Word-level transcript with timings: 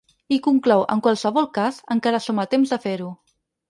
I 0.37 0.39
conclou: 0.47 0.81
En 0.95 1.03
qualsevol 1.09 1.51
cas, 1.61 1.79
encara 1.99 2.25
som 2.29 2.45
a 2.47 2.51
temps 2.57 2.77
de 2.77 2.85
fer-ho. 2.89 3.17